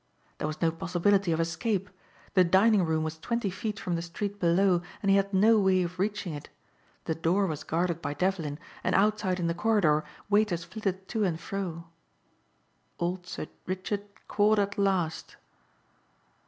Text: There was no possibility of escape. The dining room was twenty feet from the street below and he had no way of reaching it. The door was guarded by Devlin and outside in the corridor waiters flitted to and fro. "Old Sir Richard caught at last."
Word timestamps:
There 0.39 0.47
was 0.47 0.63
no 0.63 0.71
possibility 0.71 1.31
of 1.31 1.39
escape. 1.39 1.87
The 2.33 2.43
dining 2.43 2.83
room 2.83 3.03
was 3.03 3.19
twenty 3.19 3.51
feet 3.51 3.79
from 3.79 3.93
the 3.93 4.01
street 4.01 4.39
below 4.39 4.81
and 5.03 5.11
he 5.11 5.15
had 5.15 5.31
no 5.31 5.59
way 5.59 5.83
of 5.83 5.99
reaching 5.99 6.33
it. 6.33 6.49
The 7.05 7.13
door 7.13 7.45
was 7.45 7.63
guarded 7.63 8.01
by 8.01 8.15
Devlin 8.15 8.57
and 8.83 8.95
outside 8.95 9.39
in 9.39 9.45
the 9.45 9.53
corridor 9.53 10.03
waiters 10.27 10.63
flitted 10.63 11.07
to 11.09 11.23
and 11.23 11.39
fro. 11.39 11.83
"Old 12.97 13.27
Sir 13.27 13.45
Richard 13.67 14.01
caught 14.27 14.57
at 14.57 14.75
last." 14.79 15.35